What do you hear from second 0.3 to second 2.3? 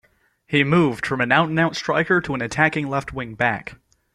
He moved from an out and out striker